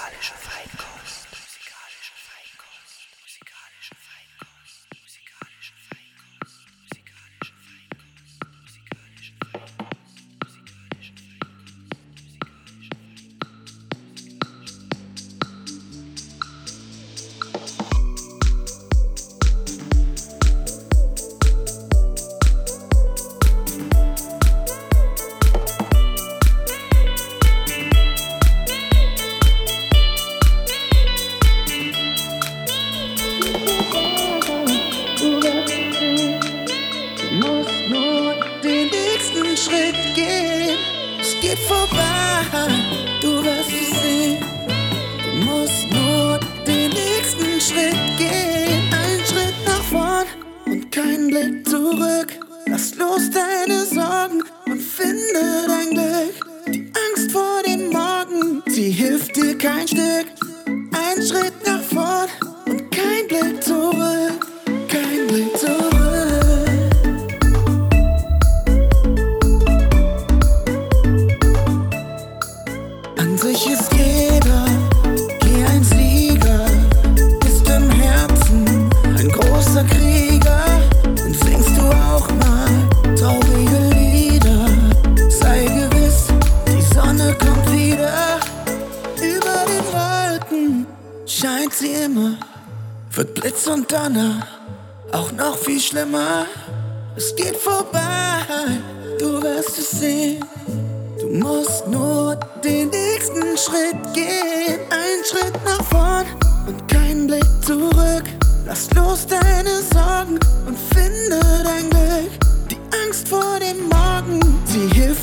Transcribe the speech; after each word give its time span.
musikalische 0.00 0.34
Feinkopf. 0.34 0.89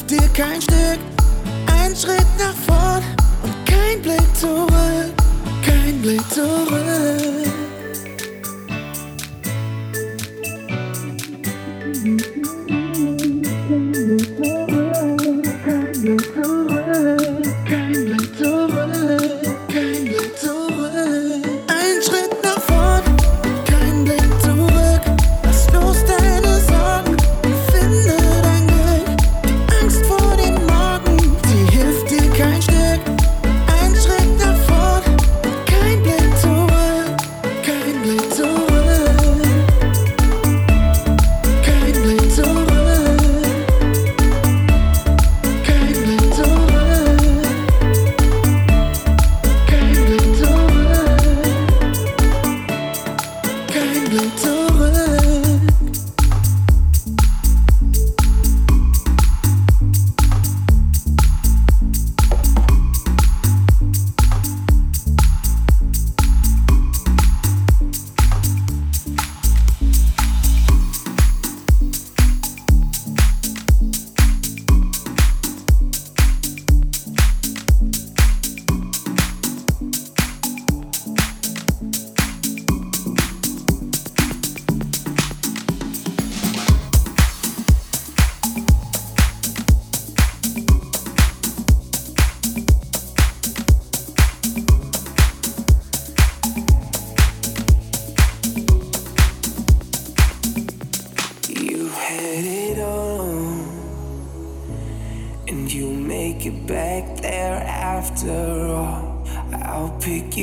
dir 0.08 0.28
kein 0.34 0.62
Stück. 0.62 1.00
Ein 1.68 1.96
Schritt 1.96 2.28
nach 2.40 2.54
vorn 2.66 3.04
und 3.44 3.54
kein 3.66 4.02
Blick 4.02 4.36
zurück, 4.36 5.14
kein 5.66 6.02
Blick 6.02 6.22
zurück. 6.30 7.37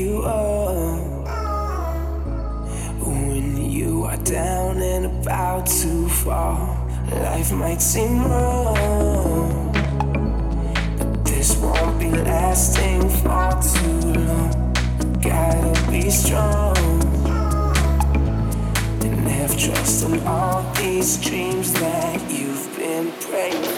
you 0.04 0.22
up 0.22 1.26
when 3.06 3.70
you 3.70 4.04
are 4.04 4.18
down 4.18 4.82
and 4.82 5.06
about 5.06 5.66
to 5.66 6.08
fall. 6.08 6.76
Life 7.10 7.52
might 7.52 7.80
seem 7.80 8.22
wrong, 8.24 9.72
but 10.98 11.24
this 11.24 11.56
won't 11.56 11.98
be 11.98 12.10
lasting 12.10 13.08
for 13.08 13.48
too 13.72 14.12
long. 14.28 14.72
Gotta 15.22 15.90
be 15.90 16.10
strong 16.10 16.76
and 19.04 19.28
have 19.28 19.56
trust 19.56 20.04
in 20.04 20.20
all 20.26 20.62
these 20.74 21.16
dreams 21.16 21.72
that 21.74 22.20
you've 22.30 22.76
been 22.76 23.10
praying. 23.20 23.73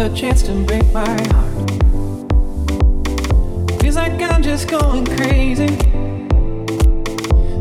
another 0.00 0.16
chance 0.16 0.42
to 0.42 0.52
break 0.64 0.82
my 0.94 1.04
heart. 1.04 1.70
Feels 3.82 3.96
like 3.96 4.22
I'm 4.22 4.42
just 4.42 4.66
going 4.66 5.04
crazy. 5.04 5.64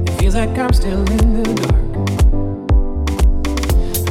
It 0.03 0.19
feels 0.19 0.36
like 0.36 0.58
I'm 0.58 0.72
still 0.72 1.01
in 1.12 1.43
the 1.43 1.53
dark. 1.55 1.75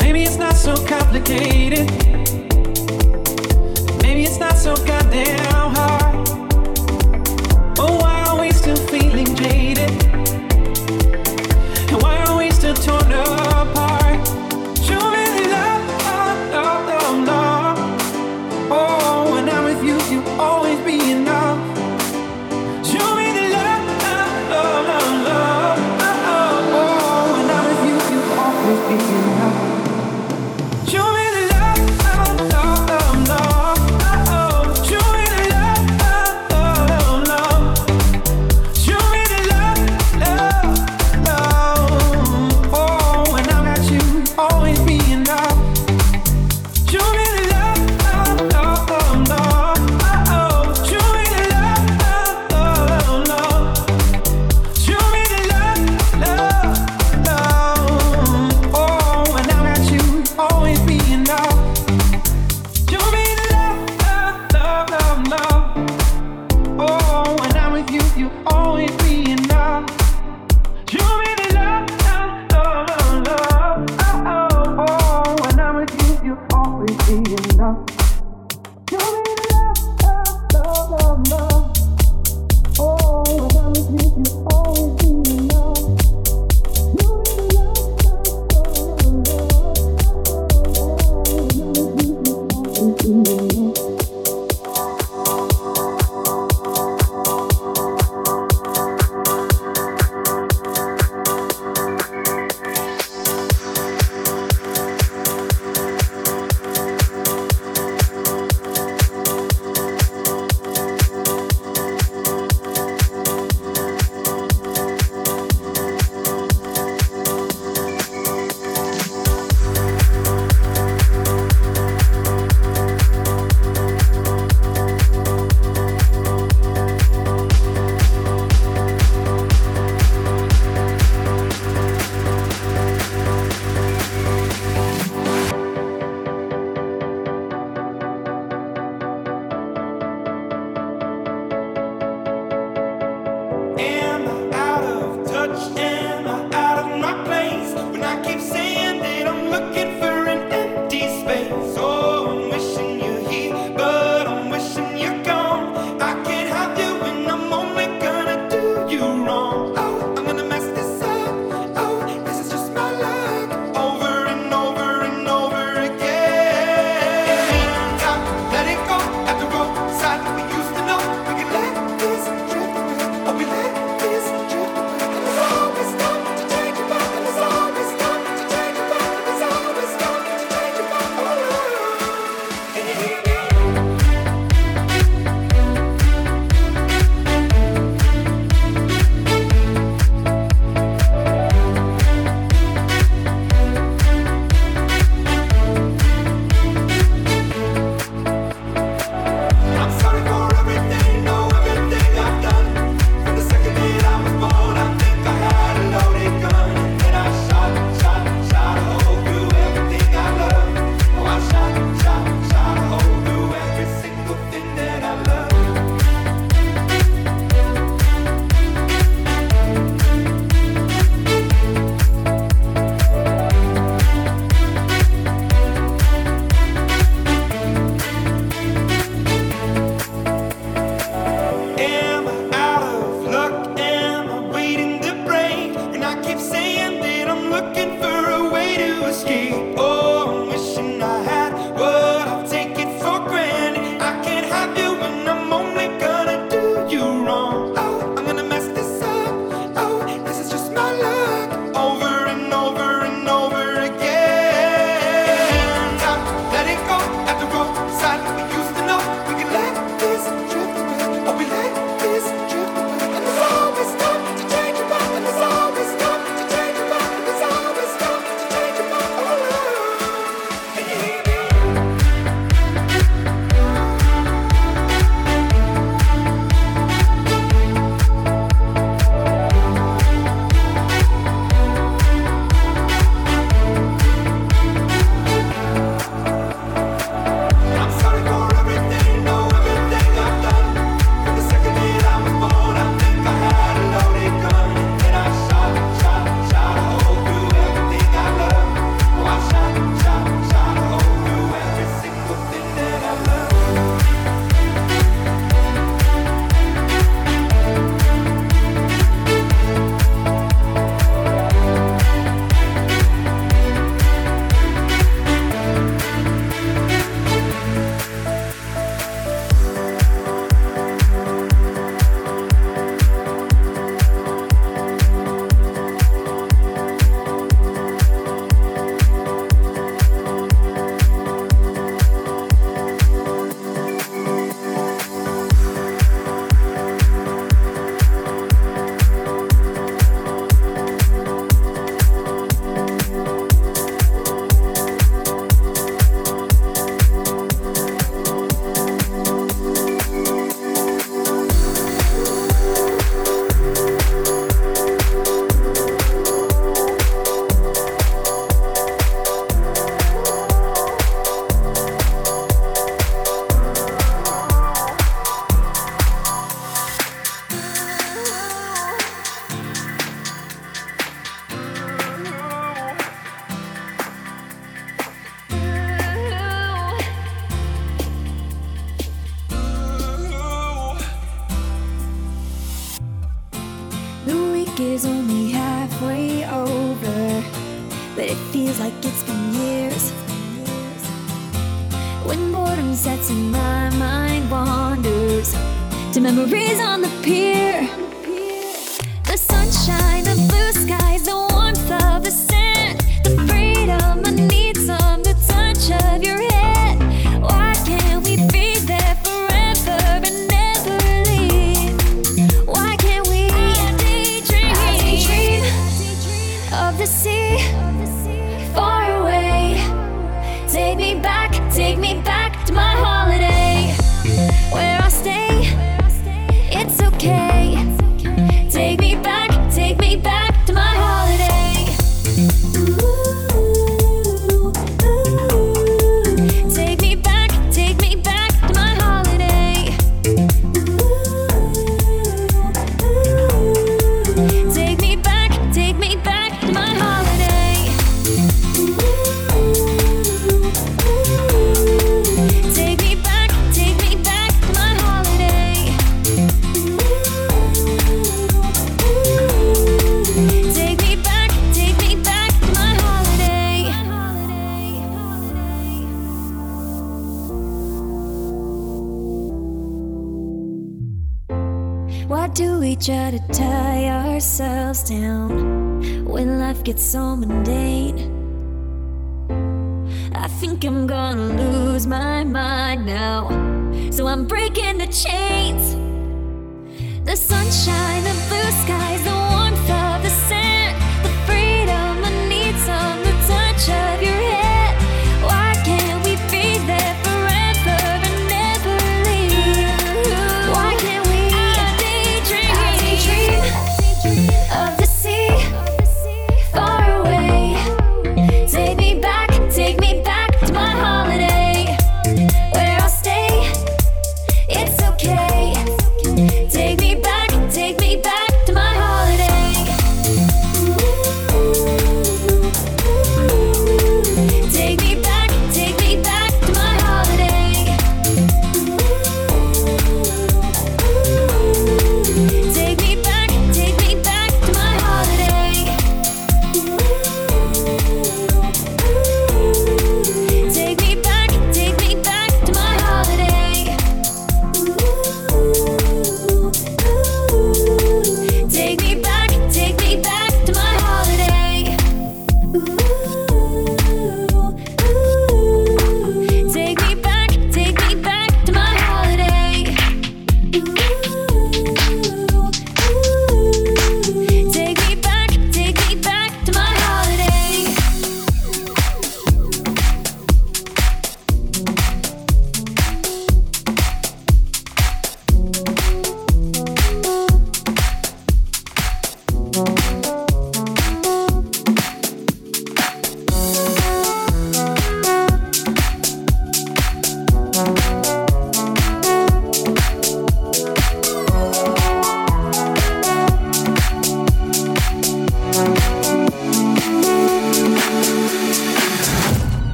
Maybe 0.00 0.22
it's 0.24 0.36
not 0.36 0.54
so 0.54 0.74
complicated. 0.86 1.90
Maybe 4.02 4.24
it's 4.24 4.38
not 4.38 4.56
so 4.58 4.76
goddamn 4.76 5.74
hard. 5.74 5.99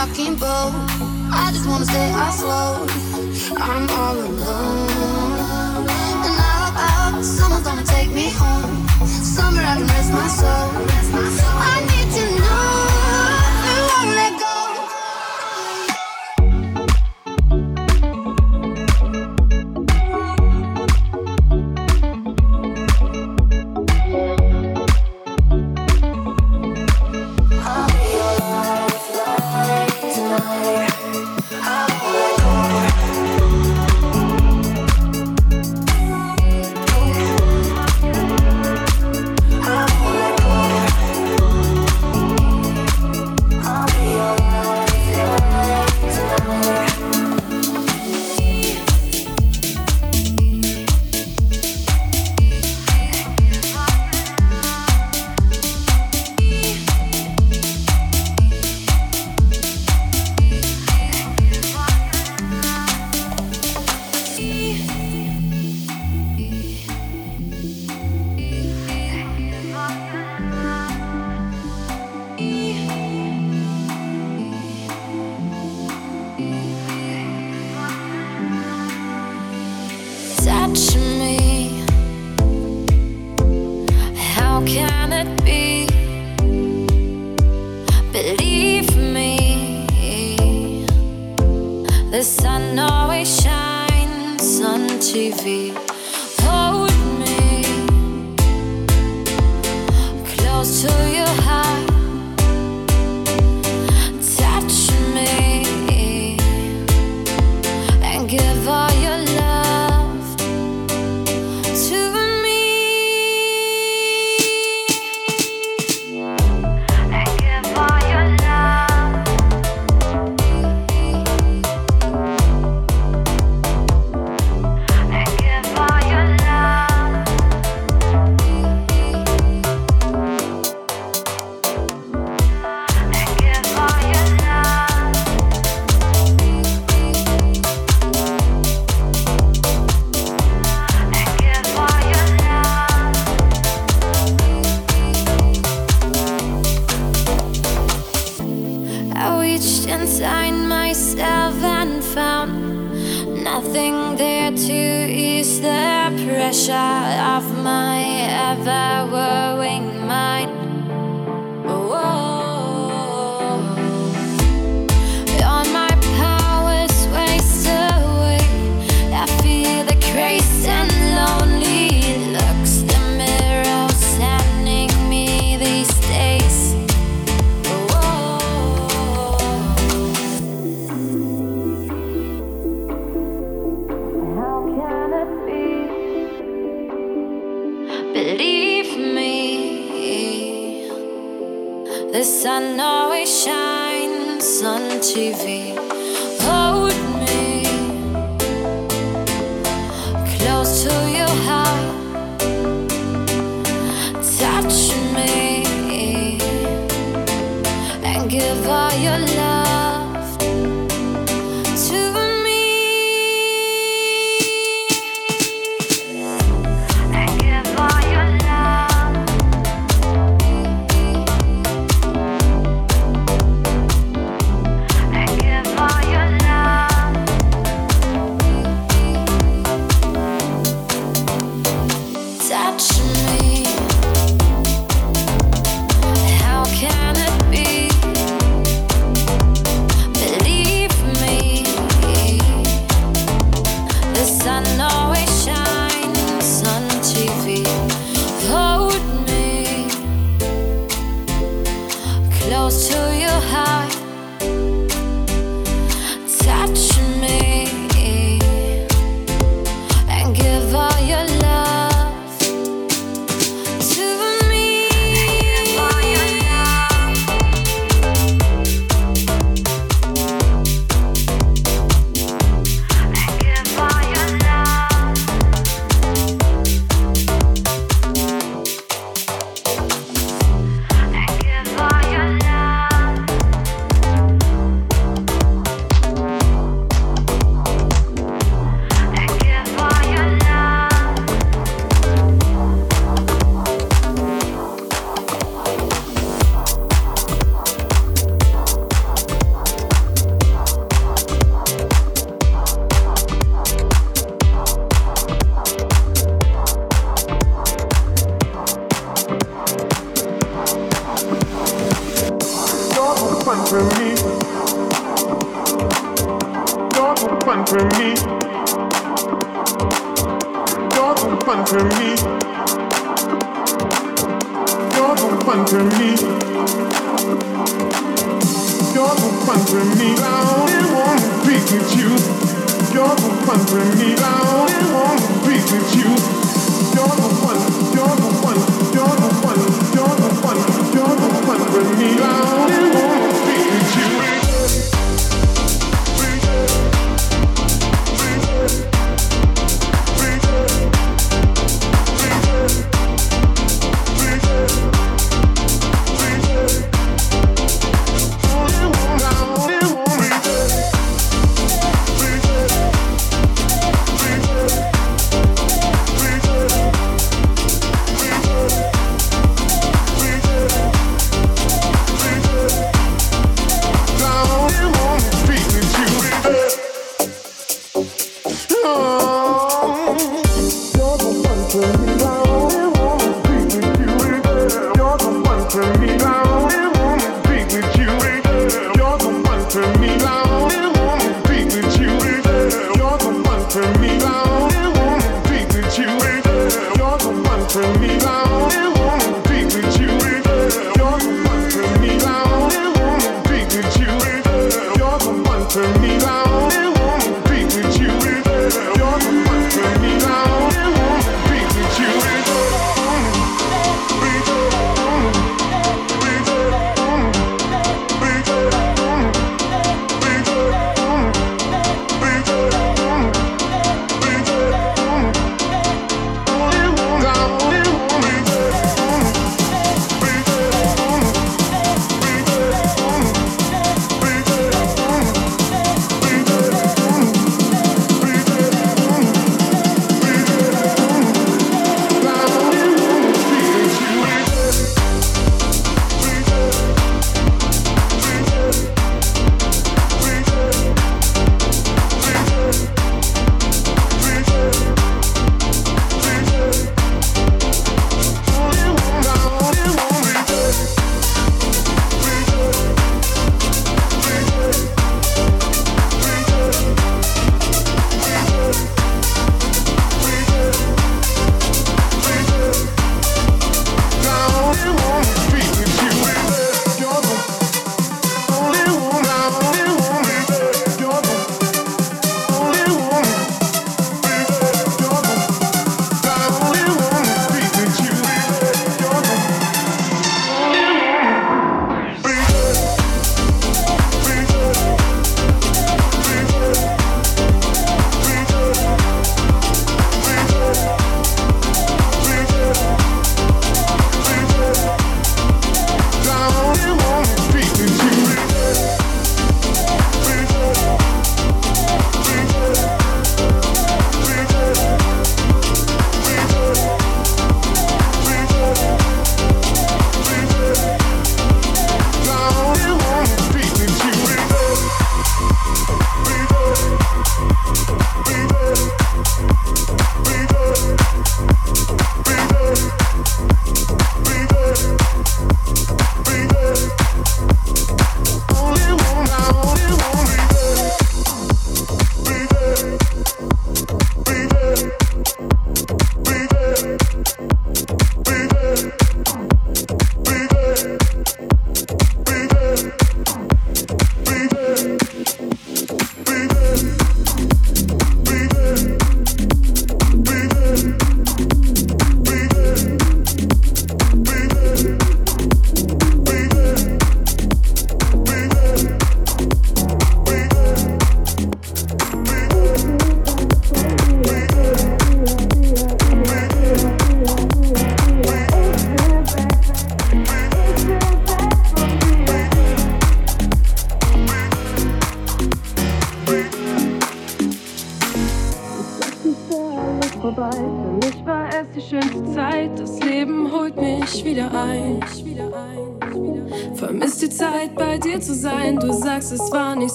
rocking 0.00 0.34
boat. 0.34 0.72
I 1.30 1.50
just 1.52 1.66
wanna 1.68 1.84
stay 1.84 2.10
afloat. 2.26 2.88
I'm 3.60 3.84
all 3.90 4.16
alone. 4.16 5.88
And 6.24 6.40
out, 6.52 6.74
out, 6.88 7.22
someone's 7.22 7.66
gonna 7.66 7.84
take 7.84 8.10
me 8.10 8.30
home. 8.30 8.88
Somewhere 9.06 9.66
I 9.66 9.74
can 9.76 9.86
rest 9.86 10.10
my 10.12 10.28
soul. 10.40 10.66
Rest 10.86 11.12
my 11.12 11.28
soul. 11.28 11.89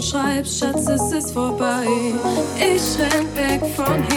und 0.00 0.06
schreibst, 0.06 0.58
Schatz, 0.58 0.88
es 0.88 1.12
ist 1.12 1.32
vorbei. 1.32 1.84
Ich 2.56 2.98
renn 2.98 3.28
weg 3.36 3.60
von 3.76 4.02
hier. 4.08 4.09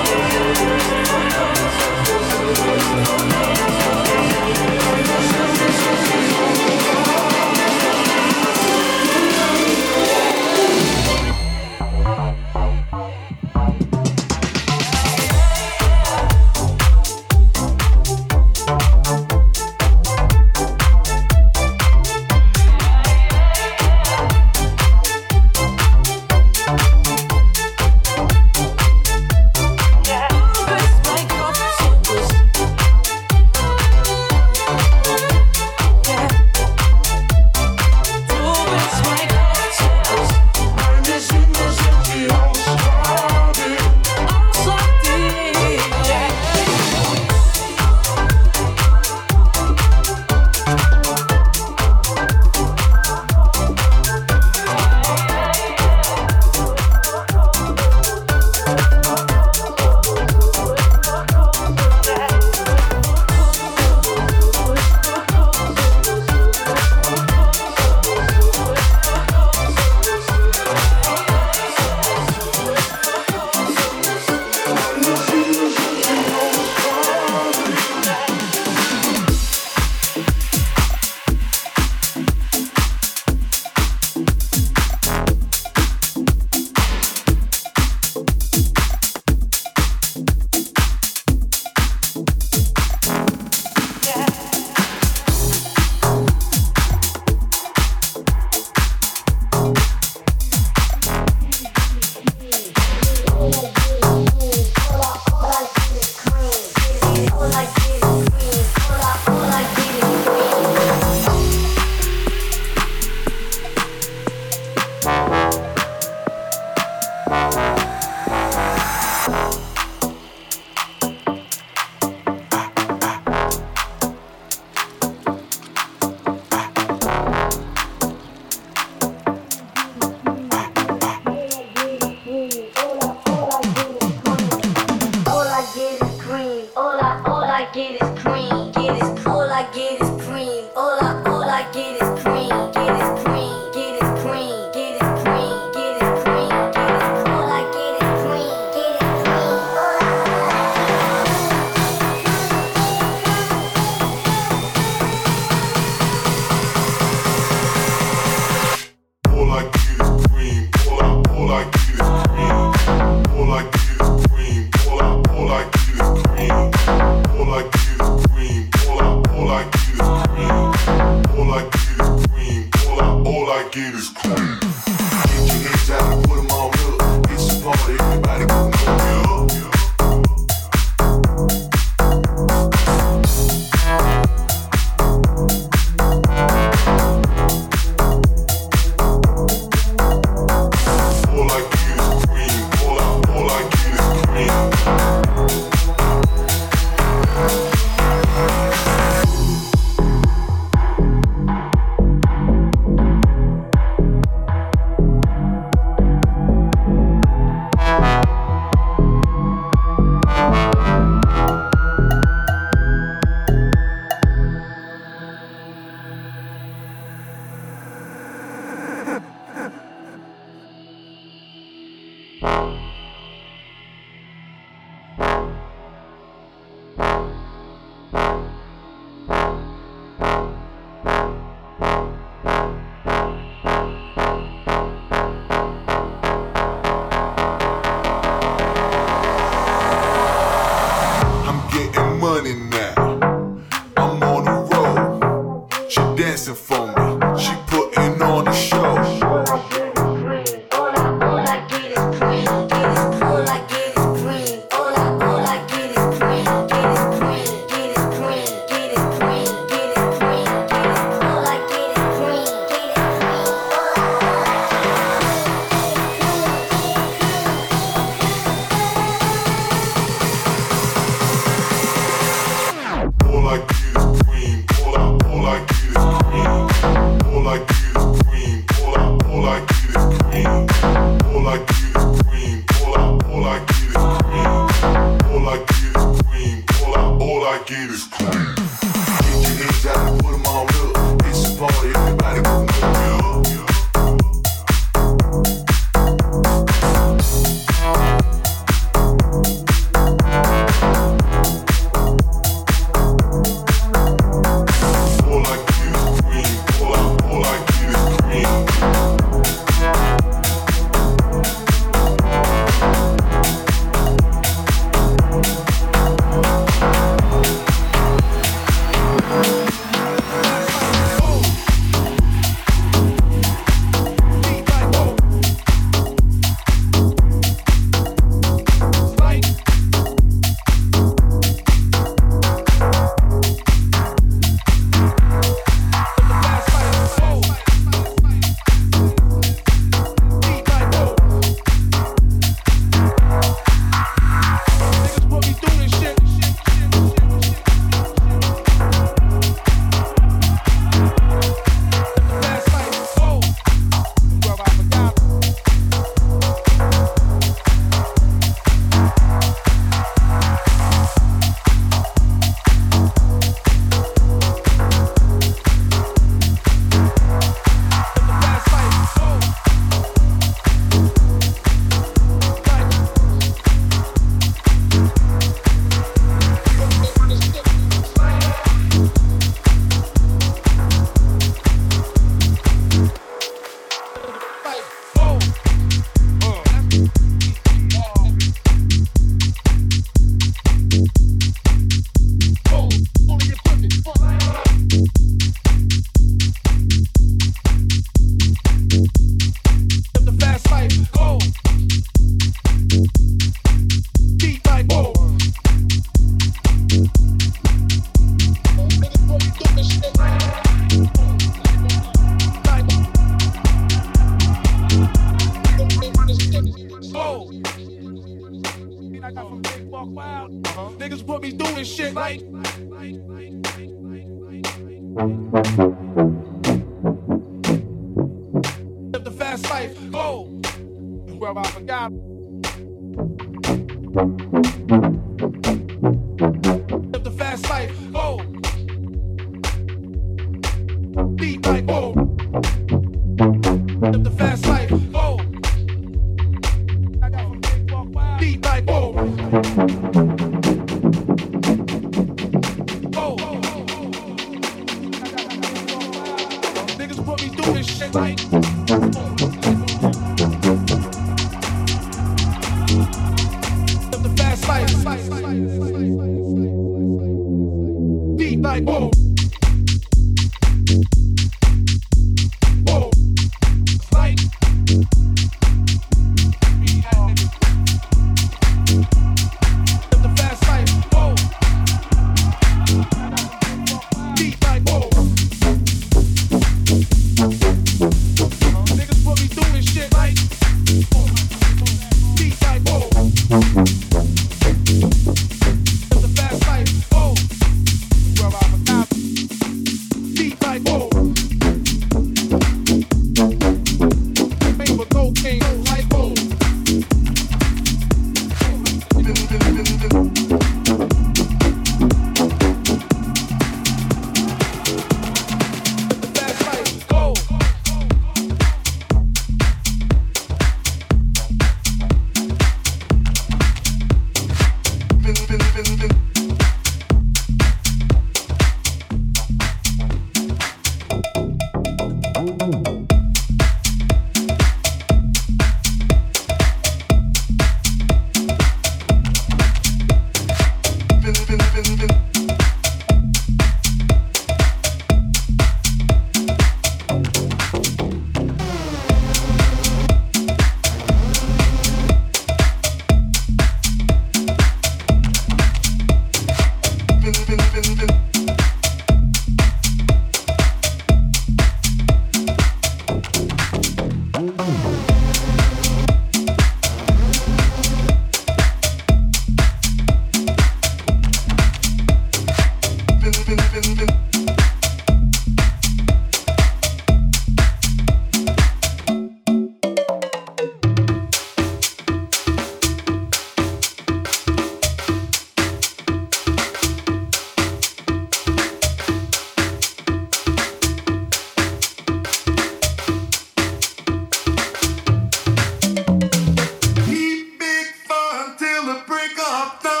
wake 599.21 599.37
up 599.37 600.00